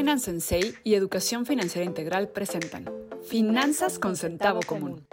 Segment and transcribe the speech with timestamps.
[0.00, 2.86] Finance Sensei y Educación Financiera Integral presentan
[3.22, 5.06] Finanzas con Centavo Común.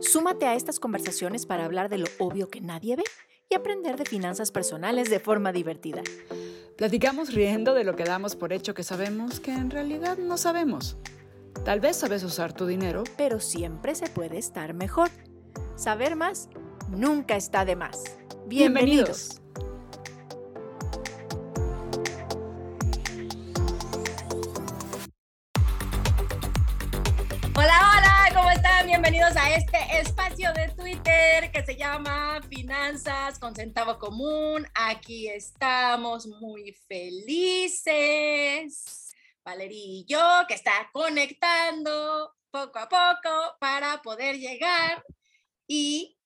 [0.00, 3.04] Súmate a estas conversaciones para hablar de lo obvio que nadie ve
[3.48, 6.02] y aprender de finanzas personales de forma divertida.
[6.76, 10.98] Platicamos riendo de lo que damos por hecho que sabemos que en realidad no sabemos.
[11.64, 15.08] Tal vez sabes usar tu dinero, Pero siempre se puede estar mejor.
[15.74, 16.50] Saber más
[16.90, 18.04] nunca está de más.
[18.46, 19.40] Bienvenidos.
[29.44, 34.66] A este espacio de Twitter que se llama Finanzas con Centavo Común.
[34.74, 37.84] Aquí estamos muy felices.
[39.44, 45.04] Valeria y yo, que está conectando poco a poco para poder llegar
[45.66, 46.16] y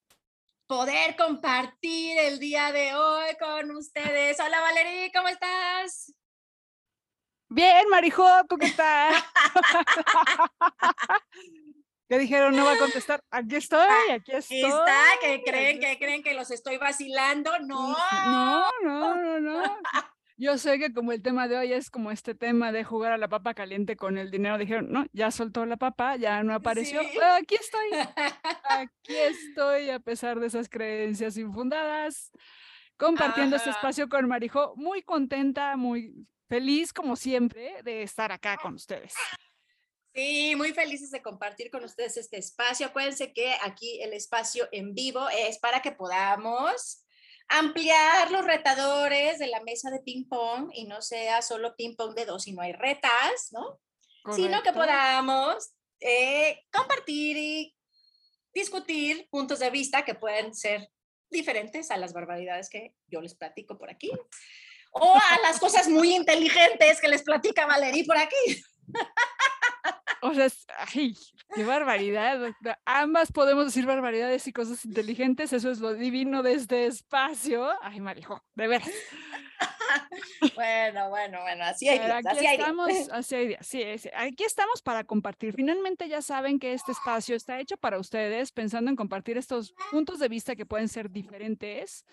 [0.69, 4.39] poder compartir el día de hoy con ustedes.
[4.39, 6.15] Hola, Valeria, ¿cómo estás?
[7.49, 9.13] Bien, Marijo, ¿tú qué tal?
[12.09, 12.57] ¿Qué dijeron?
[12.57, 13.23] No va a contestar.
[13.31, 14.59] Aquí estoy, aquí estoy.
[14.63, 17.59] Aquí está, que creen, que creen que los estoy vacilando.
[17.61, 19.63] No, No, no, no, no.
[20.41, 23.19] Yo sé que como el tema de hoy es como este tema de jugar a
[23.19, 27.01] la papa caliente con el dinero, dijeron, no, ya soltó la papa, ya no apareció.
[27.03, 27.19] Sí.
[27.21, 27.89] Ah, Aquí estoy,
[28.71, 32.31] aquí estoy a pesar de esas creencias infundadas,
[32.97, 36.15] compartiendo este espacio con Marijo, muy contenta, muy
[36.49, 39.15] feliz como siempre de estar acá con ustedes.
[40.19, 42.89] Sí, muy felices de compartir con ustedes este espacio.
[42.89, 47.05] Acuérdense que aquí el espacio en vivo es para que podamos
[47.47, 52.17] ampliar los retadores de la mesa de ping pong y no sea solo ping pong
[52.17, 53.81] de dos y no hay retas, ¿no?
[54.35, 54.81] Sino que ¿correcto?
[54.81, 57.77] podamos eh, compartir y
[58.53, 60.91] discutir puntos de vista que pueden ser
[61.31, 64.11] diferentes a las barbaridades que yo les platico por aquí
[64.91, 68.65] o a las cosas muy inteligentes que les platica Valerie por aquí.
[70.23, 71.17] O sea, es- ay,
[71.55, 72.41] qué barbaridad.
[72.85, 75.53] Ambas podemos decir barbaridades y cosas inteligentes.
[75.53, 77.69] Eso es lo divino de este espacio.
[77.83, 78.91] Ay, Marijo, de veras.
[80.55, 84.09] Bueno, bueno, bueno, así hay días, aquí así hay estamos, así hay días, sí, sí,
[84.15, 85.53] aquí estamos para compartir.
[85.55, 90.19] Finalmente ya saben que este espacio está hecho para ustedes, pensando en compartir estos puntos
[90.19, 92.05] de vista que pueden ser diferentes,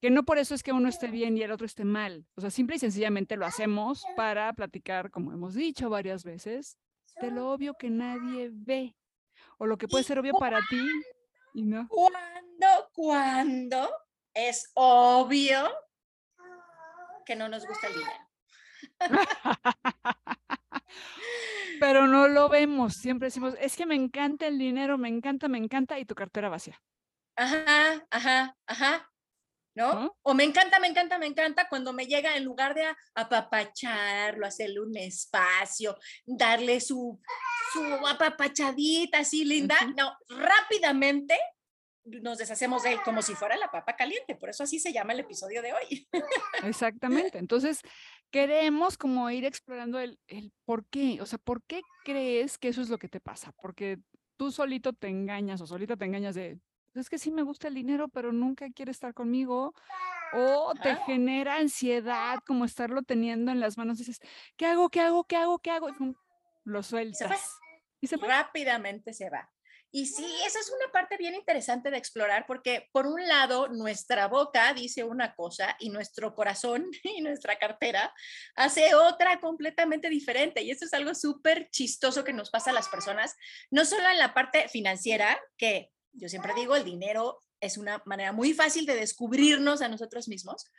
[0.00, 2.26] que no por eso es que uno esté bien y el otro esté mal.
[2.34, 6.78] O sea, simple y sencillamente lo hacemos para platicar, como hemos dicho varias veces,
[7.20, 8.96] de lo obvio que nadie ve
[9.58, 10.86] o lo que puede ¿Y ser obvio para ti
[11.54, 11.86] y no.
[11.88, 13.90] ¿Cuándo, cuándo
[14.34, 15.70] es obvio
[17.24, 18.28] que no nos gusta el dinero?
[21.80, 25.58] Pero no lo vemos, siempre decimos, es que me encanta el dinero, me encanta, me
[25.58, 26.80] encanta y tu cartera vacía.
[27.36, 29.11] Ajá, ajá, ajá.
[29.74, 29.94] ¿No?
[29.94, 30.18] ¿No?
[30.22, 32.84] O me encanta, me encanta, me encanta cuando me llega en lugar de
[33.14, 35.96] apapacharlo, hacerle un espacio,
[36.26, 37.20] darle su,
[37.72, 39.76] su apapachadita así linda.
[39.96, 41.38] No, rápidamente
[42.04, 44.34] nos deshacemos de él como si fuera la papa caliente.
[44.34, 46.08] Por eso así se llama el episodio de hoy.
[46.64, 47.38] Exactamente.
[47.38, 47.80] Entonces,
[48.30, 52.82] queremos como ir explorando el, el por qué, o sea, ¿por qué crees que eso
[52.82, 53.52] es lo que te pasa?
[53.60, 53.98] Porque
[54.36, 57.68] tú solito te engañas o solita te engañas de, "Pues es que sí me gusta
[57.68, 59.74] el dinero, pero nunca quiere estar conmigo.
[60.34, 61.04] O te Ajá.
[61.04, 63.98] genera ansiedad como estarlo teniendo en las manos.
[63.98, 64.20] Dices,
[64.56, 64.88] ¿qué hago?
[64.88, 65.24] ¿Qué hago?
[65.24, 65.58] ¿Qué hago?
[65.58, 65.88] ¿Qué hago?
[65.90, 66.14] Y pum,
[66.64, 67.58] lo sueltas.
[68.00, 69.50] Y se rápidamente se va.
[69.94, 74.26] Y sí, esa es una parte bien interesante de explorar porque por un lado nuestra
[74.26, 78.12] boca dice una cosa y nuestro corazón y nuestra cartera
[78.56, 80.62] hace otra completamente diferente.
[80.62, 83.36] Y esto es algo súper chistoso que nos pasa a las personas,
[83.70, 88.32] no solo en la parte financiera, que yo siempre digo, el dinero es una manera
[88.32, 90.70] muy fácil de descubrirnos a nosotros mismos,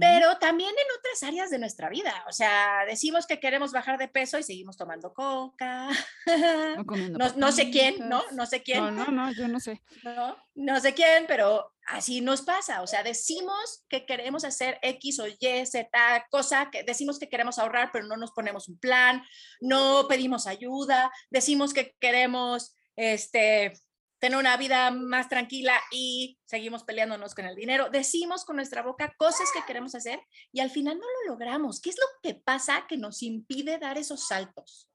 [0.00, 2.24] pero también en otras áreas de nuestra vida.
[2.28, 5.88] O sea, decimos que queremos bajar de peso y seguimos tomando coca.
[6.26, 8.22] No No, no sé quién, ¿no?
[8.32, 9.82] No sé quién, No, no, no, yo no sé.
[10.02, 10.36] ¿no?
[10.54, 12.82] No sé quién, pero así nos pasa.
[12.82, 17.58] O sea, decimos que queremos hacer X o Y, Z, cosa, que decimos que queremos
[17.58, 19.22] ahorrar, pero no nos ponemos un plan,
[19.60, 23.74] no pedimos ayuda, decimos que queremos, este
[24.20, 27.88] tener una vida más tranquila y seguimos peleándonos con el dinero.
[27.90, 30.20] Decimos con nuestra boca cosas que queremos hacer
[30.52, 31.80] y al final no lo logramos.
[31.80, 34.86] ¿Qué es lo que pasa que nos impide dar esos saltos?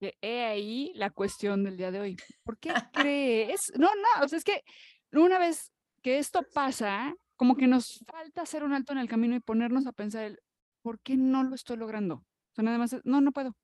[0.00, 2.16] que he ahí la cuestión del día de hoy.
[2.42, 3.70] ¿Por qué crees?
[3.76, 4.64] No, no, o sea, es que
[5.12, 5.72] una vez
[6.02, 9.86] que esto pasa, como que nos falta hacer un alto en el camino y ponernos
[9.86, 10.40] a pensar, el,
[10.82, 12.14] ¿por qué no lo estoy logrando?
[12.14, 13.54] O sea, nada más, no, no puedo.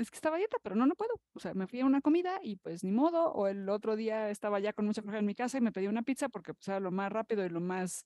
[0.00, 1.20] Es que estaba dieta, pero no, no puedo.
[1.34, 3.32] O sea, me fui a una comida y pues ni modo.
[3.32, 5.88] O el otro día estaba ya con mucha flojera en mi casa y me pedí
[5.88, 8.04] una pizza porque pues era lo más rápido y lo más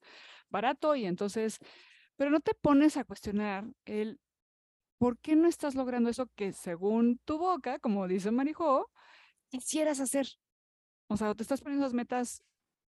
[0.50, 0.96] barato.
[0.96, 1.58] Y entonces,
[2.16, 4.20] pero no te pones a cuestionar el
[4.98, 8.90] ¿por qué no estás logrando eso que según tu boca, como dice Marijo,
[9.50, 10.26] quisieras hacer?
[11.08, 12.42] O sea, te estás poniendo esas metas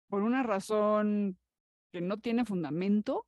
[0.08, 1.38] por una razón
[1.92, 3.26] que no tiene fundamento.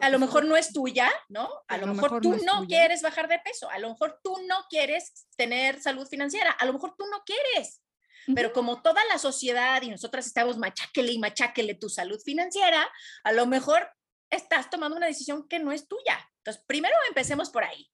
[0.00, 1.48] A lo mejor no es tuya, ¿no?
[1.68, 5.26] A, lo, mejor, tú no, quieres bajar de peso, a lo mejor tú no quieres
[5.36, 7.80] tener salud financiera, a lo mejor tú no quieres.
[8.34, 12.90] Pero como toda la sociedad y nosotras estamos macháquele y macháquele tu salud financiera,
[13.22, 13.86] a lo mejor
[14.30, 16.18] estás tomando una decisión que no es tuya.
[16.38, 17.90] Entonces, primero empecemos por ahí.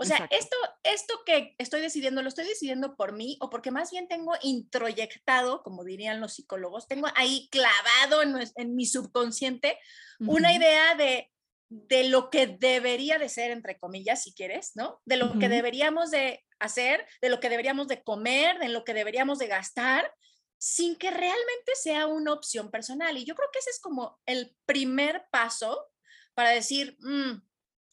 [0.00, 3.90] O sea, esto, esto que estoy decidiendo, lo estoy decidiendo por mí o porque más
[3.90, 9.78] bien tengo introyectado, como dirían los psicólogos, tengo ahí clavado en, mi subconsciente
[10.20, 11.30] una idea de,
[11.68, 15.02] de lo que debería de ser, entre comillas, si quieres, ¿no?
[15.04, 18.94] De lo que deberíamos de hacer, de lo que deberíamos de comer, de lo que
[18.94, 20.10] deberíamos de gastar,
[20.56, 23.18] sin que realmente sea una opción personal.
[23.18, 25.88] Y yo creo que ese es como el primer paso
[26.32, 27.32] para decir, mm,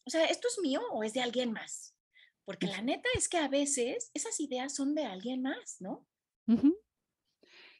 [0.06, 1.94] o sea, ¿esto es mío o es de alguien más?
[2.48, 6.06] Porque la neta es que a veces esas ideas son de alguien más, ¿no?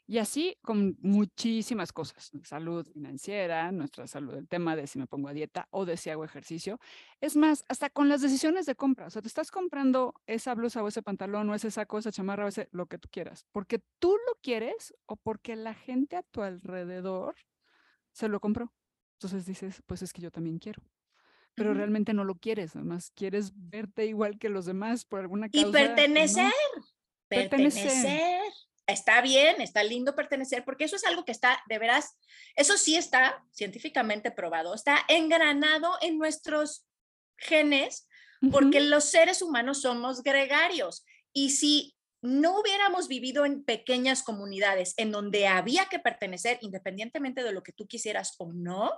[0.06, 5.28] Y así con muchísimas cosas, salud financiera, nuestra salud, el tema de si me pongo
[5.28, 6.78] a dieta o de si hago ejercicio.
[7.22, 10.82] Es más, hasta con las decisiones de compra, o sea, te estás comprando esa blusa
[10.82, 14.18] o ese pantalón o ese saco, esa chamarra o lo que tú quieras, porque tú
[14.26, 17.36] lo quieres o porque la gente a tu alrededor
[18.12, 18.74] se lo compró.
[19.14, 20.82] Entonces dices, pues es que yo también quiero
[21.58, 25.68] pero realmente no lo quieres, además quieres verte igual que los demás por alguna causa.
[25.68, 26.52] Y pertenecer,
[27.28, 28.40] pertenecer.
[28.86, 32.16] Está bien, está lindo pertenecer, porque eso es algo que está, de veras,
[32.56, 36.86] eso sí está científicamente probado, está engranado en nuestros
[37.36, 38.08] genes,
[38.50, 41.04] porque los seres humanos somos gregarios.
[41.34, 47.52] Y si no hubiéramos vivido en pequeñas comunidades en donde había que pertenecer, independientemente de
[47.52, 48.92] lo que tú quisieras o no,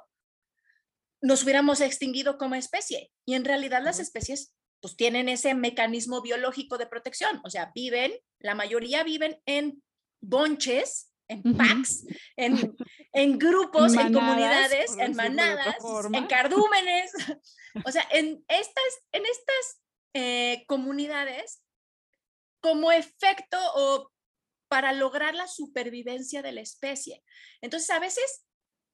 [1.20, 3.10] nos hubiéramos extinguido como especie.
[3.26, 8.12] Y en realidad las especies pues tienen ese mecanismo biológico de protección, o sea, viven,
[8.38, 9.82] la mayoría viven en
[10.22, 12.06] bonches, en packs,
[12.36, 12.76] en,
[13.12, 15.76] en grupos, en comunidades, en manadas,
[16.12, 17.12] en cardúmenes.
[17.86, 19.82] O sea, en estas, en estas
[20.12, 21.62] eh, comunidades,
[22.60, 24.10] como efecto o
[24.66, 27.22] para lograr la supervivencia de la especie.
[27.60, 28.44] Entonces, a veces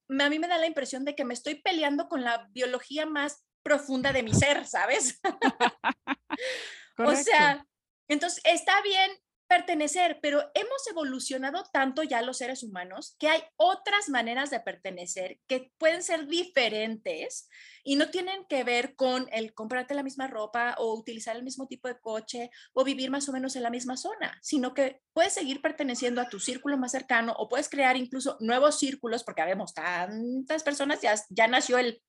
[0.09, 3.45] a mí me da la impresión de que me estoy peleando con la biología más
[3.63, 5.21] profunda de mi ser, ¿sabes?
[6.99, 7.67] o sea,
[8.09, 9.11] entonces está bien
[9.47, 15.39] pertenecer, pero hemos evolucionado tanto ya los seres humanos que hay otras maneras de pertenecer
[15.47, 17.49] que pueden ser diferentes
[17.85, 21.67] y no tienen que ver con el comprarte la misma ropa o utilizar el mismo
[21.69, 25.33] tipo de coche o vivir más o menos en la misma zona, sino que puedes
[25.33, 29.75] seguir perteneciendo a tu círculo más cercano o puedes crear incluso nuevos círculos porque habemos
[29.75, 32.03] tantas personas, ya, ya nació el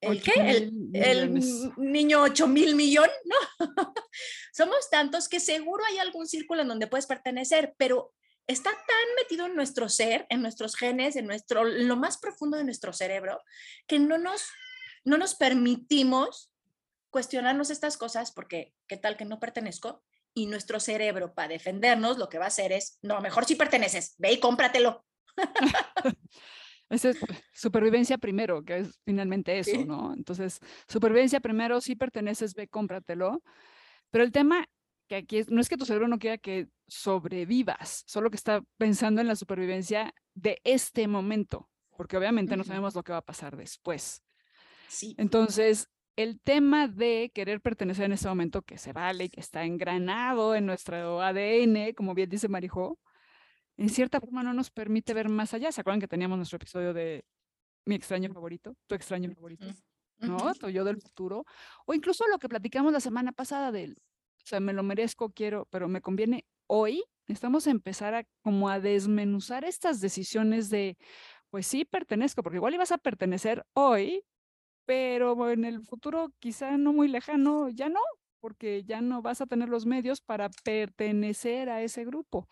[0.00, 0.70] ¿El qué?
[0.94, 1.42] El,
[1.76, 3.66] niño 8 mil millón, ¿no?
[4.52, 8.12] Somos tantos que seguro hay algún círculo en donde puedes pertenecer, pero
[8.46, 12.64] está tan metido en nuestro ser, en nuestros genes, en nuestro, lo más profundo de
[12.64, 13.40] nuestro cerebro,
[13.86, 14.46] que no nos,
[15.04, 16.52] no nos permitimos
[17.10, 20.02] cuestionarnos estas cosas porque, ¿qué tal que no pertenezco?
[20.34, 24.14] Y nuestro cerebro, para defendernos, lo que va a hacer es, no, mejor si perteneces,
[24.18, 25.04] ve y cómpratelo.
[26.88, 27.18] Esa es
[27.52, 30.12] supervivencia primero, que es finalmente eso, ¿no?
[30.14, 33.42] Entonces, supervivencia primero, si perteneces, ve, cómpratelo.
[34.10, 34.68] Pero el tema
[35.08, 38.62] que aquí es, no es que tu cerebro no quiera que sobrevivas, solo que está
[38.76, 43.24] pensando en la supervivencia de este momento, porque obviamente no sabemos lo que va a
[43.24, 44.22] pasar después.
[44.88, 45.14] Sí.
[45.18, 50.54] Entonces, el tema de querer pertenecer en ese momento, que se vale, que está engranado
[50.54, 52.98] en nuestro ADN, como bien dice Marijo,
[53.76, 55.70] en cierta forma no nos permite ver más allá.
[55.72, 57.24] ¿Se acuerdan que teníamos nuestro episodio de
[57.84, 59.66] mi extraño favorito, tu extraño favorito?
[60.18, 60.54] ¿No?
[60.54, 61.44] Tu yo del futuro.
[61.84, 65.66] O incluso lo que platicamos la semana pasada del, o sea, me lo merezco, quiero,
[65.70, 67.04] pero me conviene hoy.
[67.28, 70.96] Necesitamos empezar a como a desmenuzar estas decisiones de,
[71.50, 74.24] pues sí, pertenezco, porque igual ibas a pertenecer hoy,
[74.86, 78.00] pero en el futuro quizá no muy lejano, ya no,
[78.40, 82.48] porque ya no vas a tener los medios para pertenecer a ese grupo.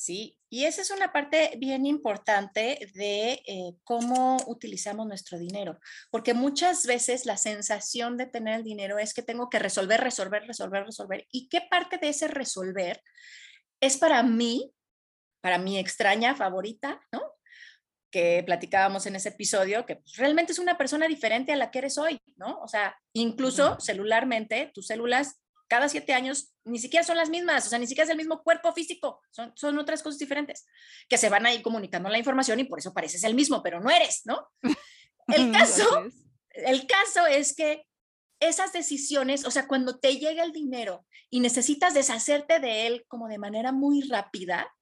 [0.00, 5.80] Sí, y esa es una parte bien importante de eh, cómo utilizamos nuestro dinero,
[6.12, 10.44] porque muchas veces la sensación de tener el dinero es que tengo que resolver, resolver,
[10.46, 11.26] resolver, resolver.
[11.32, 13.02] ¿Y qué parte de ese resolver
[13.80, 14.72] es para mí,
[15.40, 17.20] para mi extraña favorita, ¿no?
[18.12, 21.98] que platicábamos en ese episodio, que realmente es una persona diferente a la que eres
[21.98, 22.60] hoy, ¿no?
[22.60, 27.68] O sea, incluso celularmente, tus células cada siete años ni siquiera son las mismas, o
[27.68, 30.66] sea, ni siquiera es el mismo cuerpo físico, son, son otras cosas diferentes
[31.08, 33.90] que se van ahí comunicando la información y por eso pareces el mismo, pero no
[33.90, 34.48] eres, ¿no?
[35.28, 35.84] El caso,
[36.50, 37.84] el caso es que
[38.40, 43.28] esas decisiones, o sea, cuando te llega el dinero y necesitas deshacerte de él como
[43.28, 44.74] de manera muy rápida,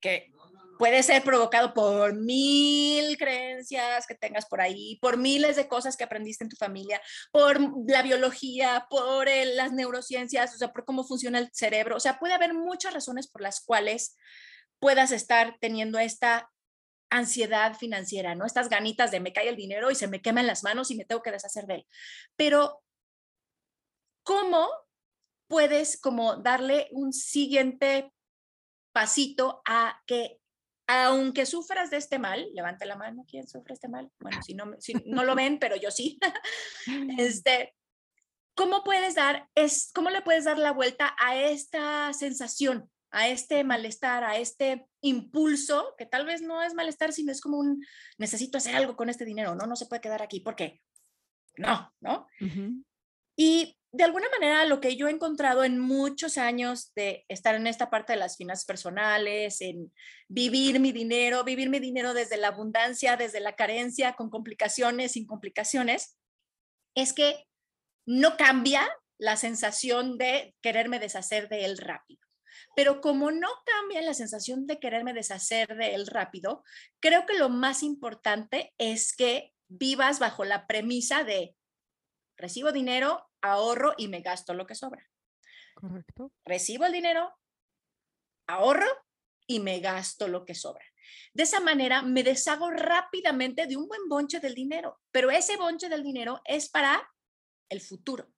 [0.00, 0.32] que
[0.78, 6.04] puede ser provocado por mil creencias que tengas por ahí, por miles de cosas que
[6.04, 7.00] aprendiste en tu familia,
[7.32, 11.96] por la biología, por las neurociencias, o sea, por cómo funciona el cerebro.
[11.96, 14.16] O sea, puede haber muchas razones por las cuales
[14.78, 16.50] puedas estar teniendo esta
[17.10, 18.44] ansiedad financiera, ¿no?
[18.44, 20.96] Estas ganitas de me cae el dinero y se me quema en las manos y
[20.96, 21.86] me tengo que deshacer de él.
[22.36, 22.82] Pero,
[24.22, 24.68] ¿cómo
[25.48, 28.12] puedes como darle un siguiente
[28.92, 30.40] pasito a que
[30.86, 34.10] aunque sufras de este mal, levante la mano, ¿quién sufre este mal?
[34.20, 36.18] Bueno, si no, si no lo ven, pero yo sí.
[37.18, 37.74] Este,
[38.54, 43.64] ¿cómo puedes dar, es, cómo le puedes dar la vuelta a esta sensación, a este
[43.64, 47.84] malestar, a este impulso, que tal vez no es malestar, sino es como un,
[48.18, 49.66] necesito hacer algo con este dinero, ¿no?
[49.66, 50.80] No se puede quedar aquí, ¿por qué?
[51.56, 52.26] No, ¿no?
[53.36, 57.66] Y de alguna manera lo que yo he encontrado en muchos años de estar en
[57.66, 59.90] esta parte de las finanzas personales, en
[60.28, 65.26] vivir mi dinero, vivir mi dinero desde la abundancia, desde la carencia, con complicaciones, sin
[65.26, 66.18] complicaciones,
[66.94, 67.46] es que
[68.06, 68.86] no cambia
[69.18, 72.20] la sensación de quererme deshacer de él rápido.
[72.74, 76.62] Pero como no cambia la sensación de quererme deshacer de él rápido,
[77.00, 81.56] creo que lo más importante es que vivas bajo la premisa de
[82.36, 85.06] recibo dinero, ahorro y me gasto lo que sobra.
[85.74, 86.32] Correcto.
[86.44, 87.34] Recibo el dinero,
[88.46, 88.86] ahorro
[89.46, 90.84] y me gasto lo que sobra.
[91.32, 95.88] De esa manera me deshago rápidamente de un buen bonche del dinero, pero ese bonche
[95.88, 97.08] del dinero es para
[97.68, 98.28] el futuro.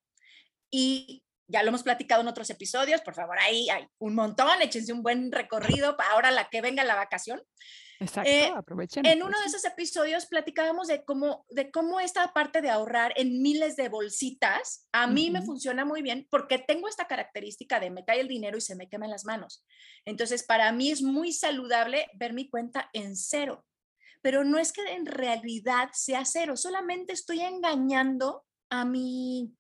[0.71, 4.93] Y ya lo hemos platicado en otros episodios, por favor, ahí hay un montón, échense
[4.93, 7.43] un buen recorrido para ahora la que venga la vacación.
[8.00, 9.05] Exacto, eh, aprovechen.
[9.05, 13.43] En uno de esos episodios platicábamos de cómo, de cómo esta parte de ahorrar en
[13.43, 18.05] miles de bolsitas a mí me funciona muy bien porque tengo esta característica de me
[18.05, 19.64] cae el dinero y se me quema en las manos.
[20.05, 23.64] Entonces, para mí es muy saludable ver mi cuenta en cero.
[24.23, 29.55] Pero no es que en realidad sea cero, solamente estoy engañando a mi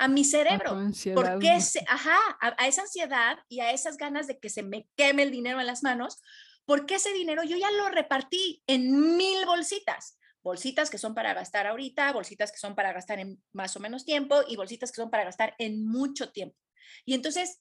[0.00, 0.78] a mi cerebro.
[1.14, 5.30] porque ajá, a, esa ansiedad y a esas ganas de que se me queme el
[5.30, 6.22] dinero en las manos,
[6.70, 10.20] porque ese dinero yo ya lo repartí en mil bolsitas.
[10.40, 14.04] Bolsitas que son para gastar ahorita, bolsitas que son para gastar en más o menos
[14.04, 16.56] tiempo y bolsitas que son para gastar en mucho tiempo.
[17.04, 17.60] Y entonces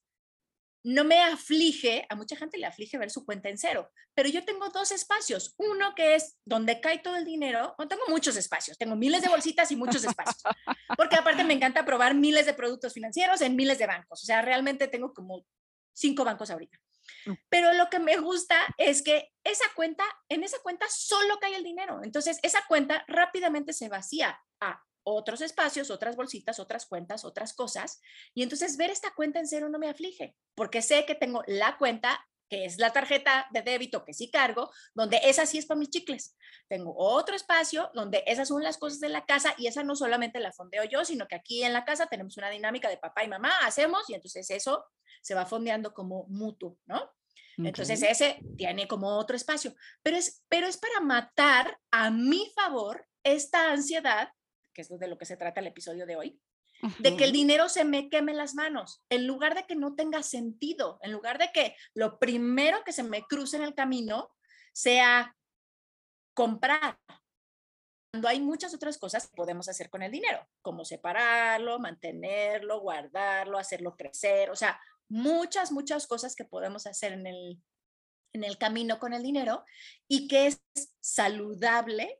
[0.83, 4.45] no me aflige, a mucha gente le aflige ver su cuenta en cero, pero yo
[4.45, 5.55] tengo dos espacios.
[5.57, 9.29] Uno que es donde cae todo el dinero, no tengo muchos espacios, tengo miles de
[9.29, 10.43] bolsitas y muchos espacios,
[10.95, 14.43] porque aparte me encanta probar miles de productos financieros en miles de bancos, o sea,
[14.43, 15.47] realmente tengo como
[15.93, 16.79] cinco bancos ahorita.
[17.25, 17.33] Mm.
[17.49, 21.63] Pero lo que me gusta es que esa cuenta, en esa cuenta solo cae el
[21.63, 22.01] dinero.
[22.03, 28.01] Entonces, esa cuenta rápidamente se vacía a otros espacios, otras bolsitas, otras cuentas, otras cosas.
[28.33, 31.77] Y entonces ver esta cuenta en cero no me aflige, porque sé que tengo la
[31.77, 35.79] cuenta que es la tarjeta de débito que sí cargo, donde esa sí es para
[35.79, 36.35] mis chicles.
[36.67, 40.39] Tengo otro espacio donde esas son las cosas de la casa y esa no solamente
[40.39, 43.27] la fondeo yo, sino que aquí en la casa tenemos una dinámica de papá y
[43.27, 44.85] mamá, hacemos y entonces eso
[45.21, 47.11] se va fondeando como mutuo, ¿no?
[47.57, 53.05] Entonces ese tiene como otro espacio, pero es, pero es para matar a mi favor
[53.21, 54.29] esta ansiedad
[54.79, 56.41] que es de lo que se trata el episodio de hoy,
[56.99, 60.23] de que el dinero se me queme las manos, en lugar de que no tenga
[60.23, 64.31] sentido, en lugar de que lo primero que se me cruce en el camino
[64.73, 65.35] sea
[66.33, 66.97] comprar.
[68.11, 73.57] Cuando hay muchas otras cosas que podemos hacer con el dinero, como separarlo, mantenerlo, guardarlo,
[73.57, 77.61] hacerlo crecer, o sea, muchas, muchas cosas que podemos hacer en el,
[78.33, 79.63] en el camino con el dinero
[80.07, 80.61] y que es
[81.01, 82.19] saludable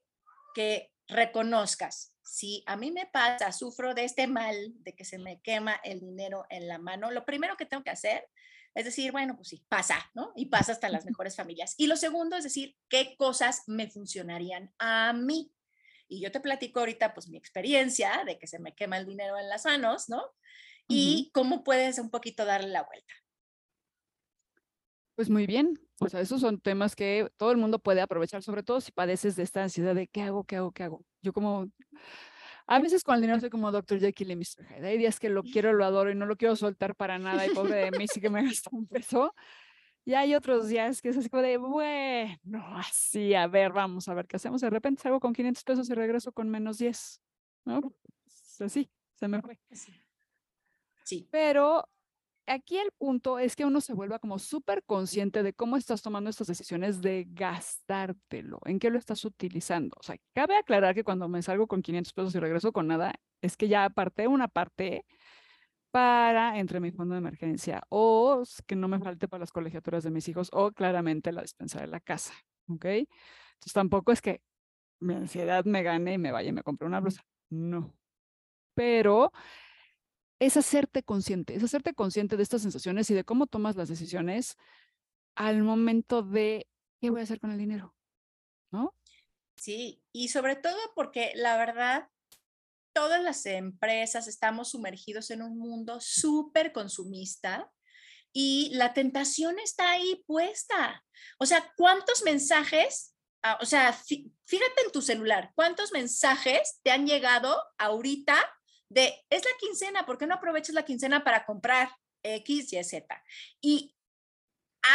[0.53, 5.41] que reconozcas si a mí me pasa, sufro de este mal de que se me
[5.41, 8.29] quema el dinero en la mano, lo primero que tengo que hacer
[8.75, 10.31] es decir, bueno, pues sí, pasa, ¿no?
[10.35, 11.73] Y pasa hasta las mejores familias.
[11.77, 15.51] Y lo segundo es decir, ¿qué cosas me funcionarían a mí?
[16.07, 19.37] Y yo te platico ahorita, pues, mi experiencia de que se me quema el dinero
[19.39, 20.23] en las manos, ¿no?
[20.87, 23.13] Y cómo puedes un poquito darle la vuelta.
[25.15, 28.63] Pues muy bien, o sea, esos son temas que todo el mundo puede aprovechar, sobre
[28.63, 31.03] todo si padeces de esta ansiedad de qué hago, qué hago, qué hago.
[31.21, 31.69] Yo como,
[32.67, 33.99] a veces con el dinero soy como Dr.
[33.99, 34.65] Jekyll y Mr.
[34.67, 34.87] Hyde.
[34.87, 37.49] Hay días que lo quiero, lo adoro y no lo quiero soltar para nada y
[37.49, 39.33] pobre de mí sí que me gasta un peso.
[40.05, 44.13] Y hay otros días que es así como de, bueno, así, a ver, vamos a
[44.13, 44.61] ver qué hacemos.
[44.61, 47.21] De repente salgo con 500 pesos y regreso con menos 10,
[47.65, 47.93] ¿no?
[48.59, 49.59] Así, se me fue.
[51.03, 51.27] Sí.
[51.31, 51.87] Pero
[52.49, 56.29] aquí el punto es que uno se vuelva como súper consciente de cómo estás tomando
[56.29, 59.95] estas decisiones de gastártelo, en qué lo estás utilizando.
[59.99, 63.13] O sea, cabe aclarar que cuando me salgo con 500 pesos y regreso con nada,
[63.41, 65.05] es que ya aparté una parte
[65.91, 70.11] para entre mi fondo de emergencia o que no me falte para las colegiaturas de
[70.11, 72.33] mis hijos o claramente la despensa de la casa,
[72.67, 72.85] ¿ok?
[72.85, 74.41] Entonces tampoco es que
[74.99, 77.93] mi ansiedad me gane y me vaya y me compre una blusa, no.
[78.75, 79.31] Pero
[80.39, 84.57] es hacerte consciente, es hacerte consciente de estas sensaciones y de cómo tomas las decisiones
[85.35, 86.67] al momento de
[86.99, 87.95] qué voy a hacer con el dinero,
[88.71, 88.95] ¿no?
[89.57, 92.07] Sí, y sobre todo porque la verdad,
[92.93, 97.69] todas las empresas estamos sumergidos en un mundo súper consumista
[98.31, 101.03] y la tentación está ahí puesta.
[101.37, 103.15] O sea, ¿cuántos mensajes?
[103.41, 108.37] Ah, o sea, fíjate en tu celular, ¿cuántos mensajes te han llegado ahorita
[108.89, 111.89] de, es la quincena, ¿por qué no aprovechas la quincena para comprar
[112.23, 113.23] X, Y, Z?
[113.61, 113.95] Y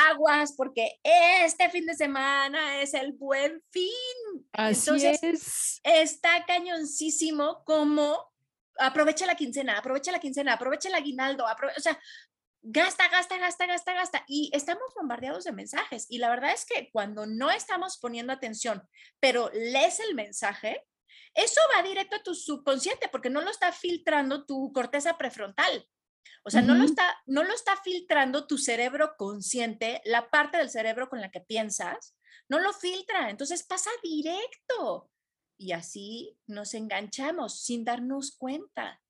[0.08, 4.48] aguas, porque este fin de semana es el buen fin.
[4.52, 5.80] Así Entonces, es.
[5.84, 8.32] Está cañoncísimo como
[8.78, 11.98] aprovecha la quincena, aprovecha la quincena, aprovecha el aguinaldo, o sea,
[12.62, 14.24] gasta, gasta, gasta, gasta, gasta.
[14.26, 16.06] Y estamos bombardeados de mensajes.
[16.08, 18.82] Y la verdad es que cuando no estamos poniendo atención,
[19.20, 20.84] pero lees el mensaje,
[21.34, 25.88] eso va directo a tu subconsciente porque no lo está filtrando tu corteza prefrontal.
[26.42, 30.68] O sea, no, lo está, no lo está filtrando tu cerebro consciente, la parte del
[30.68, 32.14] cerebro con la que piensas,
[32.48, 35.10] no lo filtra, entonces pasa directo.
[35.56, 39.00] Y así nos enganchamos sin darnos cuenta.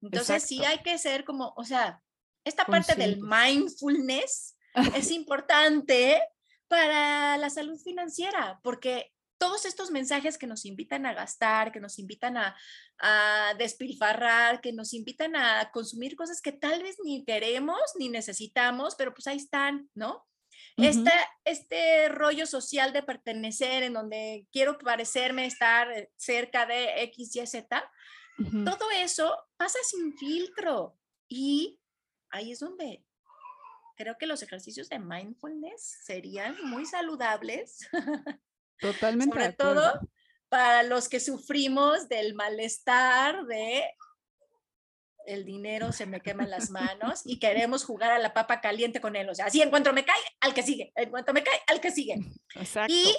[0.00, 2.02] Entonces sí hay que ser como, o sea,
[2.44, 4.56] esta parte del mindfulness
[4.94, 6.22] es importante
[6.68, 11.98] para la salud financiera, porque todos estos mensajes que nos invitan a gastar, que nos
[11.98, 12.54] invitan a,
[13.56, 19.14] despilfarrar, que nos invitan a consumir cosas que tal vez ni queremos ni necesitamos, pero
[19.14, 20.26] pues ahí están, ¿no?
[20.76, 27.46] este rollo social de pertenecer, en donde quiero parecerme estar eh, cerca de X, Y,
[27.46, 27.90] Z,
[28.64, 30.98] todo eso pasa sin filtro.
[31.28, 31.80] Y
[32.30, 33.04] ahí es donde
[33.96, 37.88] creo que los ejercicios de mindfulness serían muy saludables
[38.80, 39.34] Totalmente.
[39.34, 40.00] Sobre todo
[40.48, 43.84] para los que sufrimos del malestar de
[45.26, 49.00] el dinero se me quema en las manos y queremos jugar a la papa caliente
[49.00, 49.28] con él.
[49.28, 51.80] O sea, así en cuanto me cae, al que sigue, en cuanto me cae, al
[51.80, 52.16] que sigue.
[52.56, 52.92] Exacto.
[52.92, 53.14] Y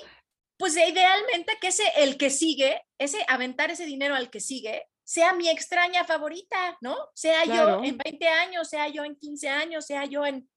[0.57, 5.33] pues idealmente que ese, el que sigue, ese aventar ese dinero al que sigue, sea
[5.33, 6.97] mi extraña favorita, ¿no?
[7.15, 10.49] Sea yo en 20 años, sea yo en 15 años, sea yo en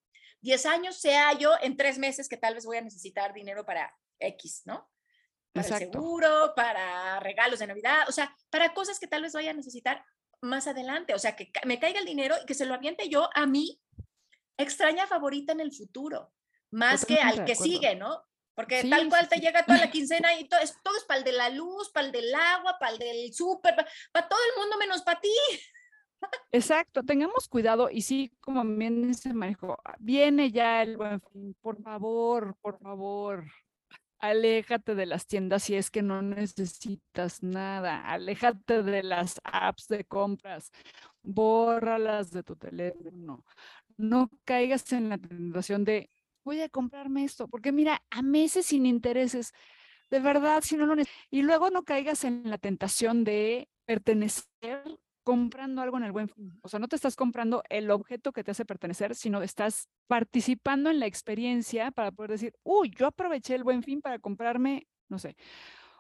[0.43, 3.93] 10 años, sea yo en tres meses que tal vez voy a necesitar dinero para
[4.19, 4.89] X, ¿no?
[5.55, 9.55] Para seguro, para regalos de Navidad, o sea, para cosas que tal vez vaya a
[9.55, 10.05] necesitar
[10.41, 13.31] más adelante, o sea, que me caiga el dinero y que se lo aviente yo
[13.35, 13.81] a mi
[14.59, 16.33] extraña favorita en el futuro,
[16.71, 18.25] más que al que sigue, ¿no?
[18.55, 21.25] Porque tal cual te llega toda la quincena y todo es, todo es para el
[21.25, 24.77] de la luz, para el del agua, para el del súper, para, todo el mundo
[24.79, 25.35] menos para ti.
[26.53, 31.83] Exacto, tengamos cuidado y sí, como bien dice Manejo, viene ya el buen fin, por
[31.83, 33.45] favor, por favor,
[34.29, 40.05] aléjate de las tiendas si es que no necesitas nada, aléjate de las apps de
[40.05, 40.71] compras,
[41.23, 43.45] bórralas de tu teléfono,
[43.97, 46.11] no caigas en la tentación de
[46.45, 49.53] voy a comprarme esto, porque mira, a meses sin intereses,
[50.11, 54.99] de verdad, si no lo necesitas, y luego no caigas en la tentación de pertenecer
[55.25, 56.59] comprando algo en el buen fin.
[56.63, 60.91] O sea, no te estás comprando el objeto que te hace pertenecer, sino estás participando
[60.91, 65.19] en la experiencia para poder decir, uy, yo aproveché el buen fin para comprarme, no
[65.19, 65.37] sé,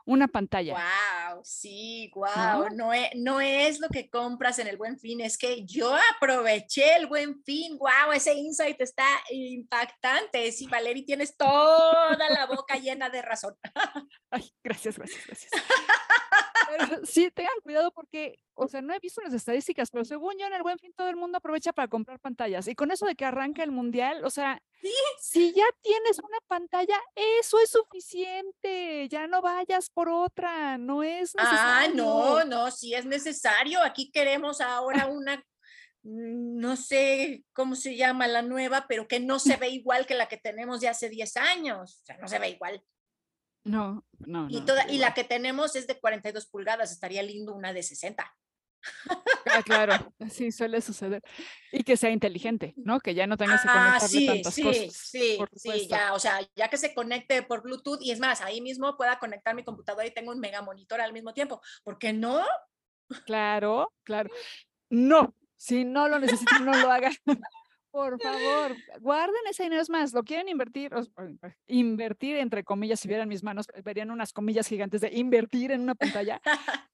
[0.07, 0.75] una pantalla.
[0.75, 2.69] Wow, sí, wow.
[2.75, 2.93] ¿No?
[2.93, 7.07] es, no es lo que compras en el buen fin, es que yo aproveché el
[7.07, 7.79] buen fin.
[7.79, 10.53] Wow, ese insight está impactante.
[10.53, 13.57] Sí, Valerie, tienes toda la boca llena de razón.
[14.31, 15.51] Ay, gracias, gracias, gracias.
[17.09, 20.55] sí, tengan cuidado porque, o sea, no he visto las estadísticas, pero según yo en
[20.55, 22.69] el buen fin todo el mundo aprovecha para comprar pantallas.
[22.69, 24.61] Y con eso de que arranca el mundial, o sea,
[25.19, 29.09] si ya tienes una pantalla, eso es suficiente.
[29.09, 31.55] Ya no vayas por otra, no es necesario.
[31.57, 33.83] Ah, no, no, sí es necesario.
[33.83, 35.39] Aquí queremos ahora una
[36.03, 40.15] mm, no sé cómo se llama la nueva, pero que no se ve igual que
[40.15, 42.01] la que tenemos de hace 10 años.
[42.03, 42.83] O sea, no se ve igual.
[43.65, 44.47] No, no.
[44.51, 48.35] Y, toda, y la que tenemos es de 42 pulgadas, estaría lindo una de 60.
[49.47, 51.23] Ah, claro, sí, suele suceder.
[51.73, 53.01] Y que sea inteligente, ¿no?
[53.01, 54.93] Que ya no tengas que ah, conectarle sí, tantas sí, cosas.
[54.93, 58.61] Sí, sí, ya, o sea, ya que se conecte por Bluetooth y es más, ahí
[58.61, 61.61] mismo pueda conectar mi computadora y tengo un mega monitor al mismo tiempo.
[61.83, 62.45] ¿Por qué no?
[63.27, 64.31] Claro, claro.
[64.91, 67.11] No, si no lo necesito, no lo haga.
[67.95, 69.81] por favor, guarden ese dinero.
[69.81, 70.91] Es más, lo quieren invertir,
[71.69, 75.95] invertir entre comillas, si vieran mis manos, verían unas comillas gigantes de invertir en una
[75.95, 76.41] pantalla.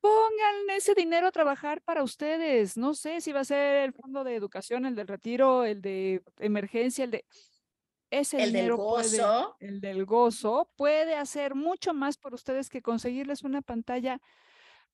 [0.00, 2.78] Pongan ese dinero a trabajar para ustedes.
[2.78, 6.22] No sé si va a ser el fondo de educación, el del retiro, el de
[6.38, 7.24] emergencia, el de
[8.08, 9.56] ese el dinero del gozo.
[9.60, 14.22] el del gozo puede hacer mucho más por ustedes que conseguirles una pantalla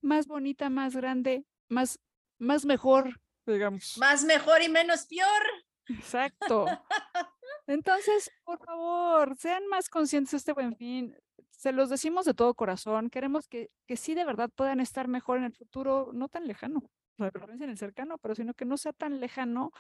[0.01, 2.01] más bonita, más grande, más,
[2.39, 3.99] más mejor, digamos.
[3.99, 5.43] Más mejor y menos peor.
[5.89, 6.67] Exacto.
[7.67, 11.17] Entonces, por favor, sean más conscientes de este buen fin.
[11.51, 13.11] Se los decimos de todo corazón.
[13.11, 16.91] Queremos que, que sí de verdad puedan estar mejor en el futuro, no tan lejano,
[17.19, 19.71] de preferencia en el cercano, pero sino que no sea tan lejano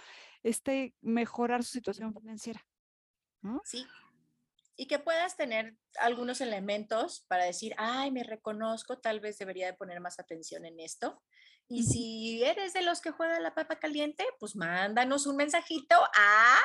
[0.42, 2.64] este mejorar su situación financiera.
[3.64, 3.87] Sí.
[4.77, 9.75] Y que puedas tener algunos elementos para decir, ay, me reconozco, tal vez debería de
[9.75, 11.23] poner más atención en esto.
[11.69, 16.59] Y si eres de los que juega la papa caliente, pues mándanos un mensajito a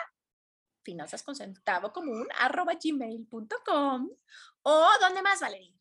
[0.84, 4.10] finanzas con centavo común arroba gmail.com
[4.62, 5.78] o ¿dónde más, Valeria?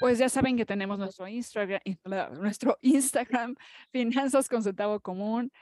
[0.00, 1.80] Pues ya saben que tenemos nuestro Instagram,
[2.40, 3.54] nuestro Instagram,
[3.92, 5.52] Finanzas con Centavo Común.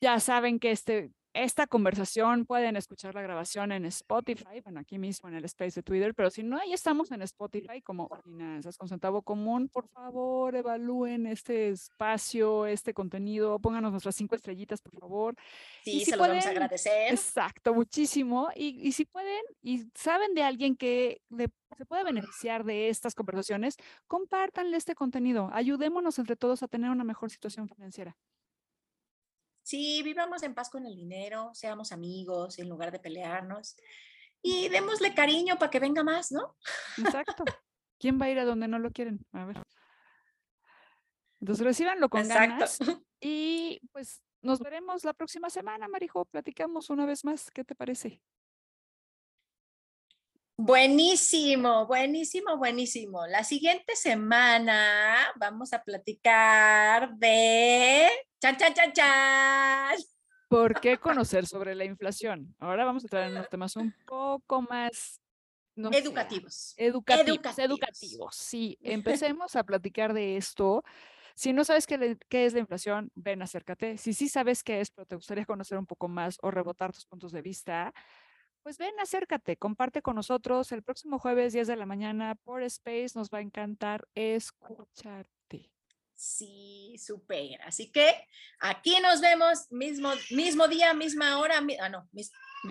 [0.00, 5.28] Ya saben que este esta conversación pueden escuchar la grabación en Spotify, bueno, aquí mismo
[5.28, 8.88] en el space de Twitter, pero si no, ahí estamos en Spotify como Finanzas con
[8.88, 9.68] Centavo Común.
[9.68, 15.34] Por favor, evalúen este espacio, este contenido, pónganos nuestras cinco estrellitas, por favor.
[15.84, 17.12] Sí, se los vamos a agradecer.
[17.12, 18.48] Exacto, muchísimo.
[18.54, 21.20] Y, y si pueden, y saben de alguien que
[21.76, 25.50] se puede beneficiar de estas conversaciones, compártanle este contenido.
[25.52, 28.16] Ayudémonos entre todos a tener una mejor situación financiera.
[29.66, 33.74] Sí, vivamos en paz con el dinero, seamos amigos en lugar de pelearnos
[34.40, 36.54] y démosle cariño para que venga más, ¿no?
[36.98, 37.42] Exacto.
[37.98, 39.26] ¿Quién va a ir a donde no lo quieren?
[39.32, 39.60] A ver.
[41.40, 42.78] Entonces recibanlo con ganas.
[43.20, 46.26] Y pues nos veremos la próxima semana, Marijo.
[46.26, 47.50] Platicamos una vez más.
[47.50, 48.22] ¿Qué te parece?
[50.58, 53.26] Buenísimo, buenísimo, buenísimo.
[53.26, 58.08] La siguiente semana vamos a platicar de...
[58.40, 59.96] ¡Chan, chan, chan, chan!
[60.48, 62.54] ¿Por qué conocer sobre la inflación?
[62.58, 65.20] Ahora vamos a traer unos temas un poco más...
[65.76, 66.72] educativos.
[66.78, 66.78] educativos.
[66.78, 68.36] Educativos, educativos.
[68.36, 70.84] Sí, empecemos a platicar de esto.
[71.34, 73.98] Si no sabes qué, qué, es la inflación, ven, acércate.
[73.98, 77.04] Si sí sabes qué es, pero te gustaría conocer un poco más o rebotar tus
[77.04, 77.92] puntos de vista,
[78.66, 83.12] pues ven, acércate, comparte con nosotros el próximo jueves 10 de la mañana por Space.
[83.14, 85.70] Nos va a encantar escucharte.
[86.16, 87.62] Sí, súper.
[87.62, 88.26] Así que
[88.58, 91.62] aquí nos vemos mismo, mismo día, misma hora.
[91.80, 92.08] ah, no,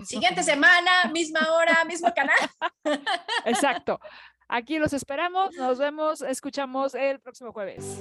[0.04, 2.36] siguiente semana, misma hora, mismo canal.
[3.46, 3.98] Exacto.
[4.48, 5.54] Aquí los esperamos.
[5.54, 7.98] Nos vemos, escuchamos el próximo jueves.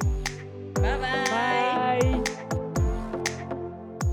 [0.81, 2.11] Bye bye.
[2.11, 2.24] Bye.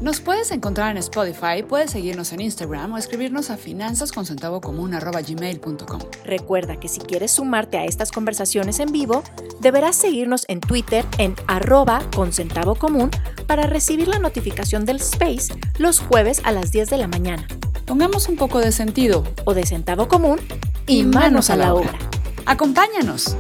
[0.03, 6.01] Nos puedes encontrar en Spotify, puedes seguirnos en Instagram o escribirnos a finanzasconcentavocomún.gmail.com.
[6.25, 9.23] Recuerda que si quieres sumarte a estas conversaciones en vivo,
[9.61, 12.03] deberás seguirnos en Twitter en arroba
[12.81, 13.13] común
[13.47, 17.47] para recibir la notificación del space los jueves a las 10 de la mañana.
[17.87, 20.41] Pongamos un poco de sentido o de centavo común
[20.89, 21.97] y, manos, a la obra.
[22.45, 23.37] Acompáñanos.